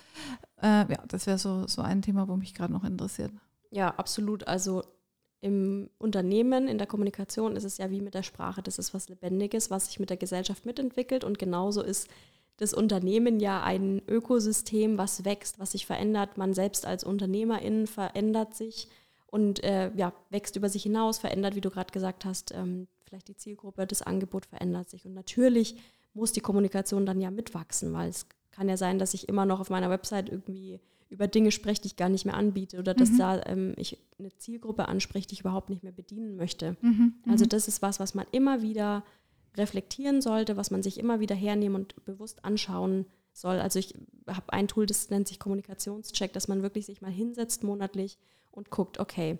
[0.62, 3.32] Äh, ja, das wäre so, so ein Thema, wo mich gerade noch interessiert.
[3.72, 4.46] Ja, absolut.
[4.46, 4.84] Also
[5.40, 8.62] im Unternehmen, in der Kommunikation ist es ja wie mit der Sprache.
[8.62, 12.08] Das ist was Lebendiges, was sich mit der Gesellschaft mitentwickelt und genauso ist
[12.56, 16.38] das Unternehmen ja ein Ökosystem, was wächst, was sich verändert.
[16.38, 18.88] Man selbst als Unternehmerin verändert sich
[19.26, 23.28] und äh, ja, wächst über sich hinaus, verändert, wie du gerade gesagt hast, ähm, vielleicht
[23.28, 25.04] die Zielgruppe, das Angebot verändert sich.
[25.04, 25.76] Und natürlich
[26.14, 29.60] muss die Kommunikation dann ja mitwachsen, weil es kann ja sein, dass ich immer noch
[29.60, 33.10] auf meiner Website irgendwie über Dinge spreche, die ich gar nicht mehr anbiete oder dass
[33.10, 33.18] mhm.
[33.18, 36.76] da ähm, ich eine Zielgruppe anspreche, die ich überhaupt nicht mehr bedienen möchte.
[36.80, 37.14] Mhm.
[37.28, 37.50] Also mhm.
[37.50, 39.04] das ist was, was man immer wieder
[39.56, 43.60] reflektieren sollte, was man sich immer wieder hernehmen und bewusst anschauen soll.
[43.60, 43.94] Also ich
[44.26, 48.18] habe ein Tool, das nennt sich Kommunikationscheck, dass man wirklich sich mal hinsetzt monatlich
[48.50, 49.38] und guckt, okay,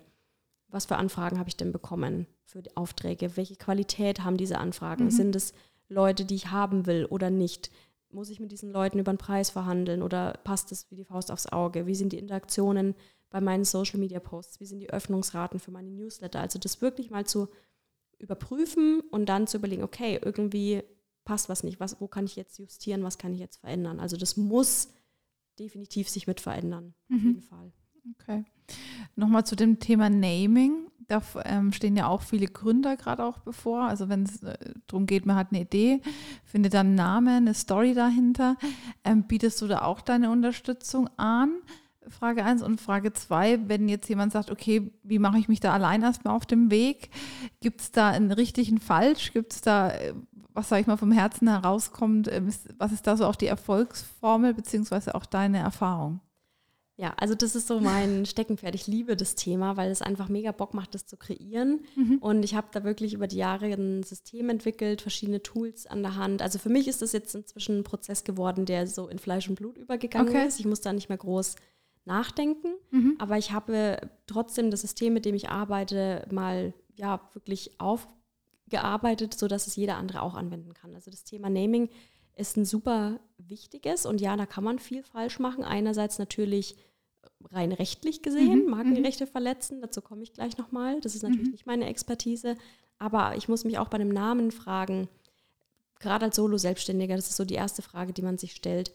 [0.69, 3.37] was für Anfragen habe ich denn bekommen für die Aufträge?
[3.37, 5.05] Welche Qualität haben diese Anfragen?
[5.05, 5.11] Mhm.
[5.11, 5.53] Sind es
[5.89, 7.71] Leute, die ich haben will oder nicht?
[8.11, 11.31] Muss ich mit diesen Leuten über den Preis verhandeln oder passt es wie die Faust
[11.31, 11.87] aufs Auge?
[11.87, 12.95] Wie sind die Interaktionen
[13.31, 14.61] bei meinen Social Media Posts?
[14.61, 16.41] Wie sind die Öffnungsraten für meine Newsletter?
[16.41, 17.49] Also das wirklich mal zu
[18.19, 20.83] überprüfen und dann zu überlegen, okay, irgendwie
[21.25, 24.01] passt was nicht, was, wo kann ich jetzt justieren, was kann ich jetzt verändern.
[24.01, 24.89] Also das muss
[25.59, 27.27] definitiv sich mit verändern, auf mhm.
[27.27, 27.73] jeden Fall.
[28.21, 28.45] Okay.
[29.17, 30.87] Nochmal zu dem Thema Naming.
[31.09, 33.83] Da ähm, stehen ja auch viele Gründer gerade auch bevor.
[33.83, 36.01] Also wenn es äh, darum geht, man hat eine Idee,
[36.45, 38.57] findet dann einen Namen, eine Story dahinter.
[39.05, 41.55] Ähm, bietest du da auch deine Unterstützung an?
[42.09, 45.73] Frage 1 und Frage 2, wenn jetzt jemand sagt, okay, wie mache ich mich da
[45.73, 47.11] allein erstmal auf dem Weg?
[47.61, 49.33] Gibt es da einen richtigen Falsch?
[49.33, 50.15] Gibt es da, äh,
[50.53, 54.55] was sage ich mal vom Herzen herauskommt, ähm, was ist da so auch die Erfolgsformel
[54.55, 56.21] beziehungsweise auch deine Erfahrung?
[56.99, 58.75] Ja, also das ist so mein Steckenpferd.
[58.75, 61.81] Ich liebe das Thema, weil es einfach mega Bock macht, das zu kreieren.
[61.95, 62.19] Mhm.
[62.19, 66.17] Und ich habe da wirklich über die Jahre ein System entwickelt, verschiedene Tools an der
[66.17, 66.41] Hand.
[66.41, 69.57] Also für mich ist das jetzt inzwischen ein Prozess geworden, der so in Fleisch und
[69.57, 70.47] Blut übergegangen okay.
[70.47, 70.59] ist.
[70.59, 71.57] Ich muss da nicht mehr groß
[72.07, 72.69] nachdenken.
[72.91, 73.17] Mhm.
[73.19, 79.67] Aber ich habe trotzdem das System, mit dem ich arbeite, mal ja wirklich aufgearbeitet, sodass
[79.67, 80.95] es jeder andere auch anwenden kann.
[80.95, 81.91] Also das Thema Naming
[82.37, 85.65] ist ein super wichtiges und ja, da kann man viel falsch machen.
[85.65, 86.77] Einerseits natürlich
[87.51, 88.71] rein rechtlich gesehen, mhm.
[88.71, 89.31] Markenrechte mhm.
[89.31, 91.01] verletzen, dazu komme ich gleich nochmal.
[91.01, 91.53] Das ist natürlich mhm.
[91.53, 92.57] nicht meine Expertise.
[92.99, 95.09] Aber ich muss mich auch bei dem Namen fragen,
[95.99, 98.93] gerade als Solo-Selbstständiger, das ist so die erste Frage, die man sich stellt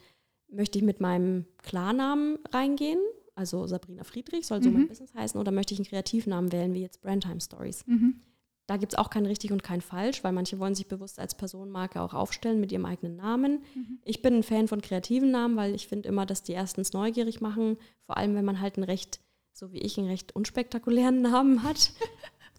[0.52, 3.00] möchte ich mit meinem Klarnamen reingehen,
[3.36, 4.78] also Sabrina Friedrich soll so mhm.
[4.78, 7.86] mein Business heißen, oder möchte ich einen Kreativnamen wählen, wie jetzt Brandtime Stories.
[7.88, 8.22] Mhm.
[8.68, 11.36] Da gibt es auch kein richtig und kein falsch, weil manche wollen sich bewusst als
[11.36, 13.64] Personenmarke auch aufstellen mit ihrem eigenen Namen.
[13.76, 14.00] Mhm.
[14.06, 17.42] Ich bin ein Fan von kreativen Namen, weil ich finde immer, dass die erstens neugierig
[17.42, 19.20] machen, vor allem wenn man halt ein recht,
[19.52, 21.92] so wie ich, einen recht unspektakulären Namen hat.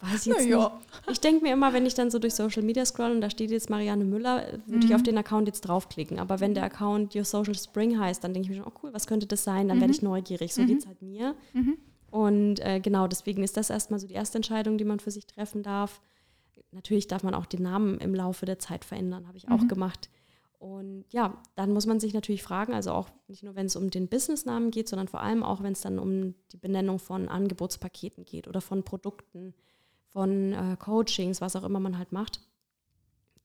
[0.02, 0.58] Weiß ich jetzt ja.
[0.58, 1.10] nicht.
[1.12, 3.52] Ich denke mir immer, wenn ich dann so durch Social Media scroll und da steht
[3.52, 4.90] jetzt Marianne Müller, würde mhm.
[4.90, 6.18] ich auf den Account jetzt draufklicken.
[6.18, 8.92] Aber wenn der Account Your Social Spring heißt, dann denke ich mir schon, oh cool,
[8.92, 9.68] was könnte das sein?
[9.68, 9.82] Dann mhm.
[9.82, 10.54] werde ich neugierig.
[10.54, 10.66] So mhm.
[10.66, 11.36] geht es halt mir.
[11.52, 11.78] Mhm.
[12.10, 15.26] Und äh, genau, deswegen ist das erstmal so die erste Entscheidung, die man für sich
[15.26, 16.02] treffen darf.
[16.72, 19.68] Natürlich darf man auch den Namen im Laufe der Zeit verändern, habe ich auch mhm.
[19.68, 20.10] gemacht.
[20.58, 23.90] Und ja, dann muss man sich natürlich fragen, also auch nicht nur, wenn es um
[23.90, 28.24] den Businessnamen geht, sondern vor allem auch, wenn es dann um die Benennung von Angebotspaketen
[28.24, 29.54] geht oder von Produkten
[30.12, 32.40] von äh, Coachings, was auch immer man halt macht.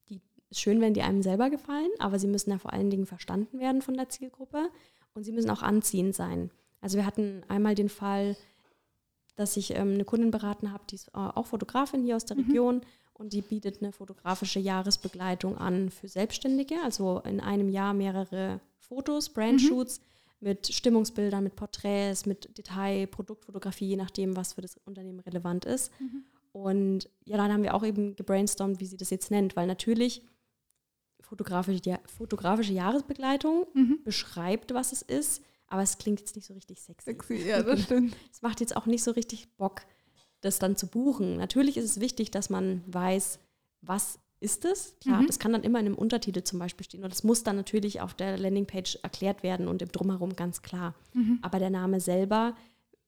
[0.10, 3.06] Die ist schön, wenn die einem selber gefallen, aber sie müssen ja vor allen Dingen
[3.06, 4.69] verstanden werden von der Zielgruppe.
[5.13, 6.51] und sie müssen auch anziehend sein.
[6.82, 8.36] Also wir hatten einmal den Fall,
[9.36, 12.38] dass ich ähm, eine Kundin beraten habe, die ist äh, auch Fotografin hier aus der
[12.38, 12.43] mhm.
[12.43, 12.82] Region
[13.13, 19.30] und die bietet eine fotografische Jahresbegleitung an für Selbstständige, also in einem Jahr mehrere Fotos,
[19.30, 20.47] Brandshoots mhm.
[20.47, 25.91] mit Stimmungsbildern, mit Porträts, mit Detail, Produktfotografie, je nachdem, was für das Unternehmen relevant ist.
[25.99, 26.25] Mhm.
[26.51, 30.23] Und ja, dann haben wir auch eben gebrainstormt, wie sie das jetzt nennt, weil natürlich
[31.21, 33.99] fotografische, fotografische Jahresbegleitung mhm.
[34.03, 37.12] beschreibt, was es ist, aber es klingt jetzt nicht so richtig sexy.
[37.12, 38.15] Sexy, ja, das stimmt.
[38.31, 39.81] Es macht jetzt auch nicht so richtig Bock,
[40.41, 41.38] das dann zu buchen.
[41.38, 43.39] Natürlich ist es wichtig, dass man weiß,
[43.81, 44.95] was ist es.
[45.01, 45.27] Klar, mhm.
[45.27, 48.01] das kann dann immer in einem Untertitel zum Beispiel stehen und das muss dann natürlich
[48.01, 50.95] auf der Landingpage erklärt werden und im Drumherum ganz klar.
[51.13, 51.39] Mhm.
[51.41, 52.55] Aber der Name selber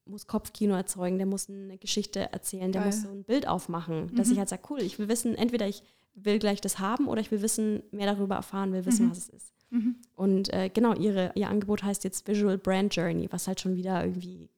[0.09, 2.91] muss Kopfkino erzeugen, der muss eine Geschichte erzählen, der Geil.
[2.91, 4.33] muss so ein Bild aufmachen, dass mhm.
[4.33, 5.83] ich halt sage, cool, ich will wissen, entweder ich
[6.15, 9.11] will gleich das haben oder ich will wissen, mehr darüber erfahren, will wissen, mhm.
[9.11, 9.53] was es ist.
[9.69, 9.95] Mhm.
[10.15, 14.03] Und äh, genau, ihre, ihr Angebot heißt jetzt Visual Brand Journey, was halt schon wieder
[14.03, 14.49] irgendwie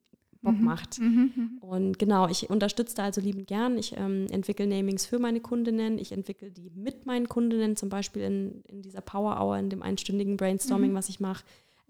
[0.42, 0.64] Bock mhm.
[0.64, 1.00] macht.
[1.00, 1.58] Mhm, mhm.
[1.60, 3.78] Und genau, ich unterstütze da also liebend gern.
[3.78, 6.00] Ich ähm, entwickle Namings für meine Kundinnen.
[6.00, 9.84] Ich entwickle die mit meinen Kundinnen, zum Beispiel in, in dieser Power Hour, in dem
[9.84, 10.96] einstündigen Brainstorming, mhm.
[10.96, 11.44] was ich mache,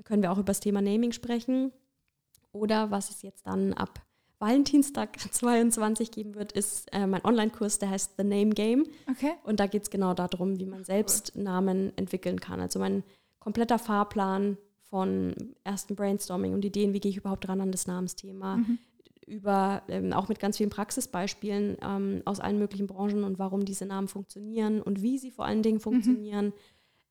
[0.04, 1.72] können wir auch über das Thema Naming sprechen.
[2.52, 4.02] Oder was es jetzt dann ab
[4.40, 8.88] Valentinstag 22 geben wird, ist äh, mein Online-Kurs, der heißt The Name Game.
[9.10, 9.34] Okay.
[9.44, 12.60] Und da geht es genau darum, wie man selbst Namen entwickeln kann.
[12.60, 13.04] Also mein
[13.40, 18.58] kompletter Fahrplan von ersten Brainstorming und Ideen, wie gehe ich überhaupt ran an das Namensthema,
[18.58, 18.80] mhm.
[19.26, 23.86] über ähm, auch mit ganz vielen Praxisbeispielen ähm, aus allen möglichen Branchen und warum diese
[23.86, 25.82] Namen funktionieren und wie sie vor allen Dingen mhm.
[25.82, 26.46] funktionieren.
[26.48, 26.54] Mhm.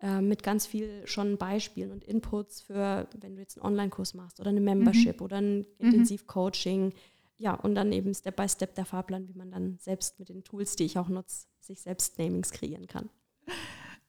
[0.03, 4.41] Äh, mit ganz viel schon Beispielen und Inputs für, wenn du jetzt einen Online-Kurs machst
[4.41, 5.25] oder eine Membership mhm.
[5.25, 5.67] oder ein mhm.
[5.79, 6.95] Intensivcoaching.
[7.37, 10.43] Ja, und dann eben Step by Step der Fahrplan, wie man dann selbst mit den
[10.43, 13.11] Tools, die ich auch nutze, sich selbst Namings kreieren kann.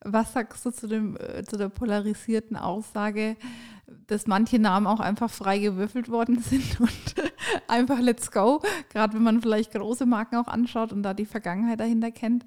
[0.03, 3.35] Was sagst du zu, dem, äh, zu der polarisierten Aussage,
[4.07, 7.15] dass manche Namen auch einfach frei gewürfelt worden sind und
[7.67, 11.81] einfach let's go, gerade wenn man vielleicht große Marken auch anschaut und da die Vergangenheit
[11.81, 12.45] dahinter kennt,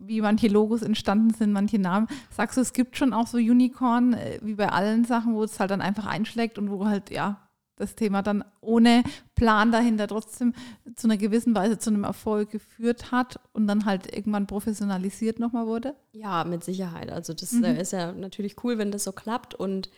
[0.00, 2.08] wie manche Logos entstanden sind, manche Namen.
[2.30, 5.58] Sagst du, es gibt schon auch so Unicorn, äh, wie bei allen Sachen, wo es
[5.60, 10.52] halt dann einfach einschlägt und wo halt, ja, das Thema dann ohne Plan dahinter trotzdem
[10.96, 15.66] zu einer gewissen Weise zu einem Erfolg geführt hat und dann halt irgendwann professionalisiert nochmal
[15.66, 15.94] wurde?
[16.12, 17.10] Ja, mit Sicherheit.
[17.10, 17.64] Also das mhm.
[17.64, 19.90] Äh, ist ja natürlich cool, wenn das so klappt und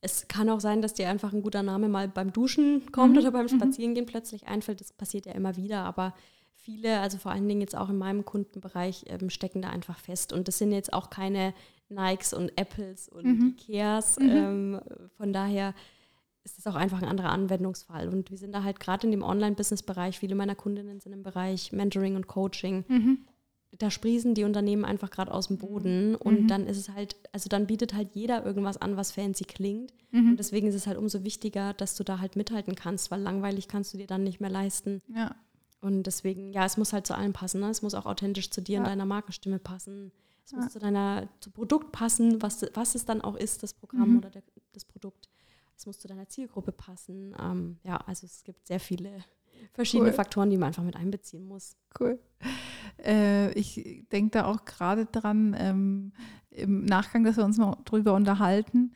[0.00, 3.20] es kann auch sein, dass dir einfach ein guter Name mal beim Duschen kommt mhm.
[3.20, 3.60] oder beim mhm.
[3.60, 4.80] Spazierengehen plötzlich einfällt.
[4.80, 6.14] Das passiert ja immer wieder, aber
[6.68, 10.34] viele, also vor allen Dingen jetzt auch in meinem Kundenbereich, ähm, stecken da einfach fest.
[10.34, 11.54] Und das sind jetzt auch keine
[11.88, 13.56] Nikes und Apples und mhm.
[13.56, 14.18] Ikeas.
[14.18, 14.28] Mhm.
[14.28, 14.80] Ähm,
[15.16, 15.74] von daher
[16.44, 18.08] ist es auch einfach ein anderer Anwendungsfall.
[18.08, 21.72] Und wir sind da halt gerade in dem Online-Business-Bereich, viele meiner Kundinnen sind im Bereich
[21.72, 22.84] Mentoring und Coaching.
[22.86, 23.18] Mhm.
[23.78, 25.60] Da sprießen die Unternehmen einfach gerade aus dem mhm.
[25.60, 26.48] Boden und mhm.
[26.48, 29.94] dann ist es halt, also dann bietet halt jeder irgendwas an, was fancy klingt.
[30.10, 30.30] Mhm.
[30.30, 33.68] Und deswegen ist es halt umso wichtiger, dass du da halt mithalten kannst, weil langweilig
[33.68, 35.00] kannst du dir dann nicht mehr leisten.
[35.08, 35.34] Ja.
[35.80, 37.60] Und deswegen, ja, es muss halt zu allem passen.
[37.60, 37.70] Ne?
[37.70, 38.80] Es muss auch authentisch zu dir ja.
[38.80, 40.12] und deiner Markenstimme passen.
[40.44, 40.58] Es ja.
[40.58, 44.18] muss zu deiner zu Produkt passen, was, was es dann auch ist, das Programm mhm.
[44.18, 45.28] oder der, das Produkt
[45.78, 47.34] es muss zu deiner Zielgruppe passen.
[47.40, 49.24] Ähm, ja, also es gibt sehr viele
[49.72, 50.14] verschiedene cool.
[50.16, 51.76] Faktoren, die man einfach mit einbeziehen muss.
[51.98, 52.18] Cool.
[53.04, 56.12] Äh, ich denke da auch gerade dran, ähm,
[56.50, 58.92] im Nachgang, dass wir uns mal drüber unterhalten,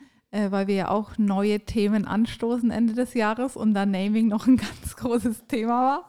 [0.51, 4.57] weil wir ja auch neue Themen anstoßen Ende des Jahres und da Naming noch ein
[4.83, 6.09] ganz großes Thema war.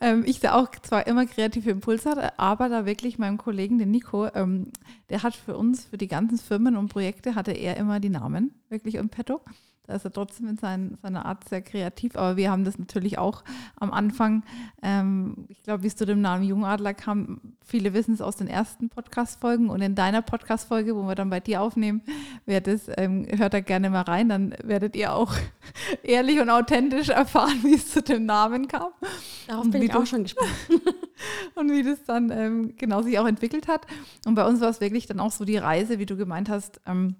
[0.00, 3.90] Ähm, ich da auch zwar immer kreative Impulse hatte, aber da wirklich meinem Kollegen, den
[3.90, 4.72] Nico, ähm,
[5.10, 8.54] der hat für uns, für die ganzen Firmen und Projekte, hatte er immer die Namen
[8.70, 9.42] wirklich im Petto.
[9.86, 13.18] Da ist er trotzdem in sein, seiner Art sehr kreativ, aber wir haben das natürlich
[13.18, 13.44] auch
[13.76, 14.42] am Anfang,
[14.82, 18.48] ähm, ich glaube, wie es zu dem Namen Jungadler kam, viele wissen es aus den
[18.48, 22.00] ersten Podcast-Folgen und in deiner Podcast-Folge, wo wir dann bei dir aufnehmen,
[22.46, 25.34] wer das, ähm, hört da gerne mal rein, dann werdet ihr auch
[26.02, 28.88] ehrlich und authentisch erfahren, wie es zu dem Namen kam.
[29.46, 30.50] Darauf bin ich auch schon gespannt.
[31.54, 33.86] und wie das dann ähm, genau sich auch entwickelt hat.
[34.24, 36.80] Und bei uns war es wirklich dann auch so die Reise, wie du gemeint hast,
[36.86, 37.16] ähm,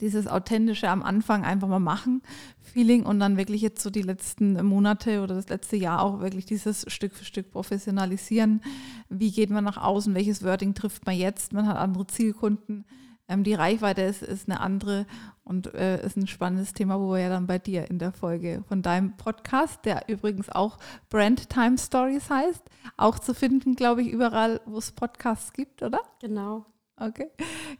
[0.00, 2.22] dieses authentische am Anfang einfach mal machen,
[2.60, 6.46] Feeling und dann wirklich jetzt so die letzten Monate oder das letzte Jahr auch wirklich
[6.46, 8.60] dieses Stück für Stück professionalisieren.
[9.08, 10.14] Wie geht man nach außen?
[10.14, 11.52] Welches Wording trifft man jetzt?
[11.52, 12.84] Man hat andere Zielkunden.
[13.28, 15.06] Ähm, die Reichweite ist, ist eine andere
[15.44, 18.62] und äh, ist ein spannendes Thema, wo wir ja dann bei dir in der Folge
[18.68, 20.78] von deinem Podcast, der übrigens auch
[21.08, 22.62] Brand Time Stories heißt,
[22.96, 26.00] auch zu finden, glaube ich, überall, wo es Podcasts gibt, oder?
[26.20, 26.66] Genau.
[26.98, 27.28] Okay,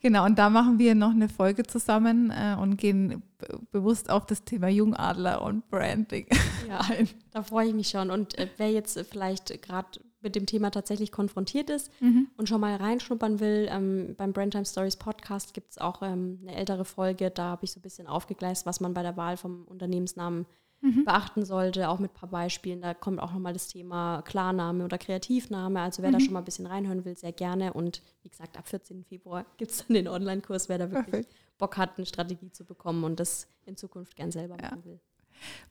[0.03, 0.27] genau.
[0.27, 3.23] Und da machen wir noch eine Folge zusammen äh, und gehen
[3.71, 6.27] bewusst auf das Thema Jungadler und Branding
[6.69, 7.09] ja, ein.
[7.31, 8.11] Da freue ich mich schon.
[8.11, 12.29] Und äh, wer jetzt vielleicht gerade mit dem Thema tatsächlich konfrontiert ist mhm.
[12.37, 16.57] und schon mal reinschnuppern will, ähm, beim Brandtime Stories Podcast gibt es auch ähm, eine
[16.57, 19.65] ältere Folge, da habe ich so ein bisschen aufgegleist, was man bei der Wahl vom
[19.65, 20.47] Unternehmensnamen
[20.81, 21.05] mhm.
[21.05, 22.81] beachten sollte, auch mit ein paar Beispielen.
[22.81, 25.81] Da kommt auch nochmal das Thema Klarname oder Kreativname.
[25.81, 26.15] Also wer mhm.
[26.15, 27.73] da schon mal ein bisschen reinhören will, sehr gerne.
[27.73, 29.05] Und wie gesagt, ab 14.
[29.05, 31.35] Februar gibt es dann den Online-Kurs, wer da wirklich Perfekt.
[31.59, 35.01] Bock hat, eine Strategie zu bekommen und das in Zukunft gern selber machen will.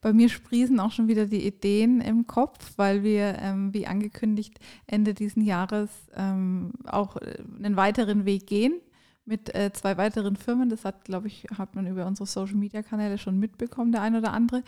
[0.01, 4.59] Bei mir sprießen auch schon wieder die Ideen im Kopf, weil wir, ähm, wie angekündigt,
[4.85, 8.79] Ende diesen Jahres ähm, auch äh, einen weiteren Weg gehen
[9.25, 10.69] mit äh, zwei weiteren Firmen.
[10.69, 14.63] Das hat, glaube ich, hat man über unsere Social-Media-Kanäle schon mitbekommen, der ein oder andere.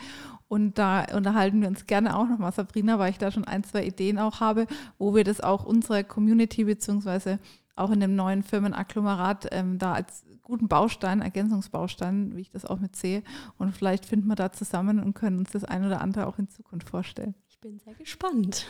[0.47, 3.85] Und da unterhalten wir uns gerne auch nochmal, Sabrina, weil ich da schon ein, zwei
[3.85, 4.67] Ideen auch habe,
[4.97, 7.39] wo wir das auch unserer Community beziehungsweise
[7.75, 12.79] auch in dem neuen Firmenagglomerat ähm, da als guten Baustein, Ergänzungsbaustein, wie ich das auch
[12.79, 13.21] mit sehe.
[13.57, 16.49] Und vielleicht finden wir da zusammen und können uns das ein oder andere auch in
[16.49, 17.35] Zukunft vorstellen.
[17.57, 18.67] Ich bin sehr gespannt.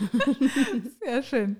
[1.03, 1.57] sehr schön.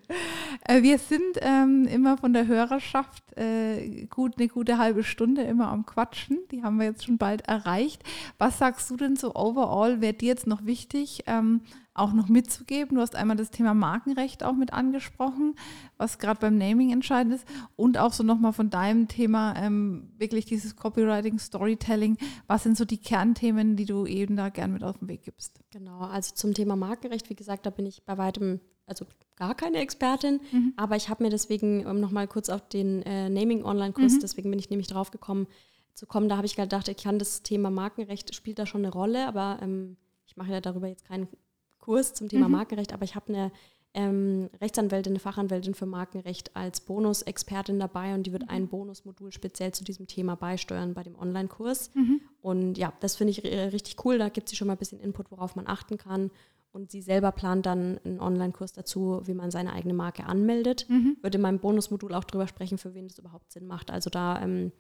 [0.66, 5.68] Äh, wir sind ähm, immer von der Hörerschaft äh, gut eine gute halbe Stunde immer
[5.68, 6.40] am Quatschen.
[6.52, 8.02] Die haben wir jetzt schon bald erreicht.
[8.38, 10.00] Was sagst du denn so overall?
[10.00, 11.64] Wäre dir jetzt noch wichtig, ähm,
[11.98, 12.96] auch noch mitzugeben.
[12.96, 15.56] Du hast einmal das Thema Markenrecht auch mit angesprochen,
[15.98, 17.48] was gerade beim Naming entscheidend ist.
[17.76, 22.18] Und auch so nochmal von deinem Thema ähm, wirklich dieses Copywriting, Storytelling.
[22.48, 25.60] Was sind so die Kernthemen, die du eben da gern mit auf den Weg gibst?
[25.72, 29.06] Genau, also zum Thema Markenrecht, wie gesagt, da bin ich bei weitem, also
[29.36, 30.74] gar keine Expertin, mhm.
[30.78, 34.20] aber ich habe mir deswegen um nochmal kurz auf den äh, Naming-Online-Kurs, mhm.
[34.22, 35.48] deswegen bin ich nämlich drauf gekommen,
[35.94, 36.30] zu kommen.
[36.30, 39.60] Da habe ich gedacht, ich kann das Thema Markenrecht spielt da schon eine Rolle, aber
[39.62, 41.28] ähm, ich mache ja darüber jetzt keinen
[41.88, 42.52] Kurs zum Thema mhm.
[42.52, 43.52] Markenrecht, aber ich habe eine
[43.94, 49.72] ähm, Rechtsanwältin, eine Fachanwältin für Markenrecht als Bonusexpertin dabei und die wird ein Bonusmodul speziell
[49.72, 51.92] zu diesem Thema beisteuern bei dem Online-Kurs.
[51.96, 52.20] Mhm.
[52.42, 54.18] Und ja, das finde ich richtig cool.
[54.18, 56.30] Da gibt sie schon mal ein bisschen Input, worauf man achten kann.
[56.74, 60.86] Und sie selber plant dann einen Online-Kurs dazu, wie man seine eigene Marke anmeldet.
[60.90, 61.18] Mhm.
[61.22, 63.90] Wird in meinem Bonusmodul auch darüber sprechen, für wen das überhaupt Sinn macht.
[63.90, 64.74] Also da ähm,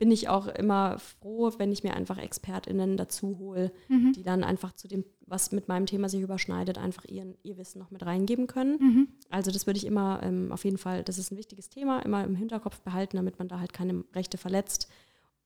[0.00, 4.14] bin ich auch immer froh, wenn ich mir einfach ExpertInnen dazu hole, mhm.
[4.14, 7.78] die dann einfach zu dem, was mit meinem Thema sich überschneidet, einfach ihren, ihr Wissen
[7.78, 8.78] noch mit reingeben können.
[8.80, 9.08] Mhm.
[9.30, 12.24] Also das würde ich immer ähm, auf jeden Fall, das ist ein wichtiges Thema, immer
[12.24, 14.88] im Hinterkopf behalten, damit man da halt keine Rechte verletzt.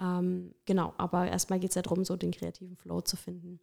[0.00, 3.60] Ähm, genau, aber erstmal geht es ja darum, so den kreativen Flow zu finden.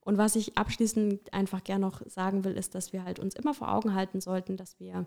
[0.00, 3.54] Und was ich abschließend einfach gerne noch sagen will, ist, dass wir halt uns immer
[3.54, 5.06] vor Augen halten sollten, dass wir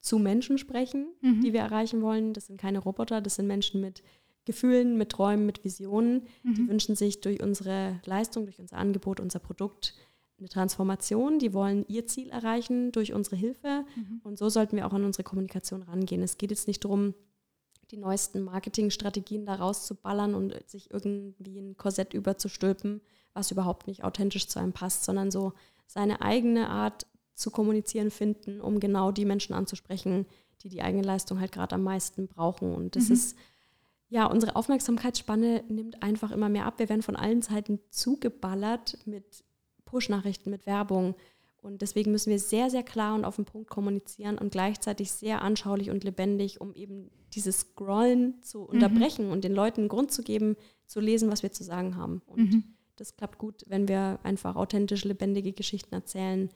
[0.00, 1.40] zu Menschen sprechen, mhm.
[1.40, 2.34] die wir erreichen wollen.
[2.34, 4.02] Das sind keine Roboter, das sind Menschen mit
[4.44, 6.22] Gefühlen, mit Träumen, mit Visionen.
[6.42, 6.54] Mhm.
[6.54, 9.94] Die wünschen sich durch unsere Leistung, durch unser Angebot, unser Produkt
[10.38, 11.38] eine Transformation.
[11.38, 13.84] Die wollen ihr Ziel erreichen durch unsere Hilfe.
[13.96, 14.20] Mhm.
[14.22, 16.22] Und so sollten wir auch an unsere Kommunikation rangehen.
[16.22, 17.14] Es geht jetzt nicht darum,
[17.90, 23.00] die neuesten Marketingstrategien da rauszuballern und sich irgendwie ein Korsett überzustülpen,
[23.34, 25.52] was überhaupt nicht authentisch zu einem passt, sondern so
[25.86, 30.26] seine eigene Art zu kommunizieren finden, um genau die Menschen anzusprechen,
[30.62, 32.74] die die eigene Leistung halt gerade am meisten brauchen.
[32.74, 33.14] Und das mhm.
[33.14, 33.36] ist
[34.08, 36.78] ja, unsere Aufmerksamkeitsspanne nimmt einfach immer mehr ab.
[36.78, 39.44] Wir werden von allen Seiten zugeballert mit
[39.84, 41.14] Push-Nachrichten, mit Werbung.
[41.62, 45.40] Und deswegen müssen wir sehr, sehr klar und auf den Punkt kommunizieren und gleichzeitig sehr
[45.40, 48.66] anschaulich und lebendig, um eben dieses Scrollen zu mhm.
[48.66, 49.32] unterbrechen mhm.
[49.32, 52.20] und den Leuten einen Grund zu geben, zu lesen, was wir zu sagen haben.
[52.26, 52.64] Und mhm.
[52.96, 56.50] das klappt gut, wenn wir einfach authentisch, lebendige Geschichten erzählen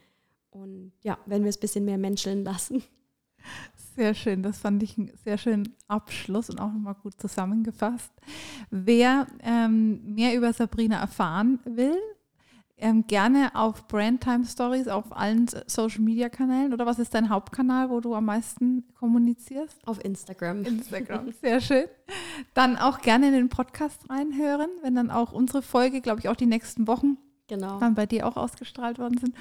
[0.50, 2.82] und ja, wenn wir es ein bisschen mehr menscheln lassen.
[3.98, 8.12] Sehr schön, das fand ich einen sehr schönen Abschluss und auch nochmal gut zusammengefasst.
[8.70, 11.98] Wer ähm, mehr über Sabrina erfahren will,
[12.76, 17.90] ähm, gerne auf Brandtime Stories auf allen Social Media Kanälen oder was ist dein Hauptkanal,
[17.90, 19.76] wo du am meisten kommunizierst?
[19.84, 20.62] Auf Instagram.
[20.62, 21.86] Instagram, sehr schön.
[22.54, 26.36] Dann auch gerne in den Podcast reinhören, wenn dann auch unsere Folge, glaube ich, auch
[26.36, 27.16] die nächsten Wochen
[27.48, 27.78] genau.
[27.80, 29.34] dann bei dir auch ausgestrahlt worden sind.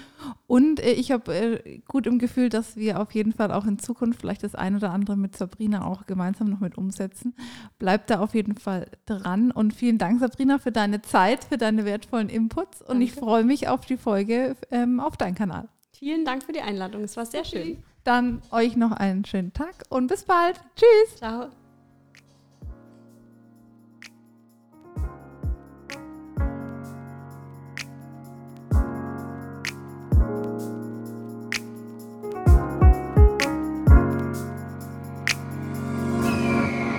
[0.47, 3.77] Und äh, ich habe äh, gut im Gefühl, dass wir auf jeden Fall auch in
[3.79, 7.35] Zukunft vielleicht das ein oder andere mit Sabrina auch gemeinsam noch mit umsetzen.
[7.77, 11.85] Bleib da auf jeden Fall dran und vielen Dank, Sabrina, für deine Zeit, für deine
[11.85, 13.03] wertvollen Inputs und Danke.
[13.03, 15.67] ich freue mich auf die Folge ähm, auf deinem Kanal.
[15.93, 17.83] Vielen Dank für die Einladung, es war sehr schön.
[18.03, 20.61] Dann euch noch einen schönen Tag und bis bald.
[20.75, 21.17] Tschüss.
[21.17, 21.49] Ciao.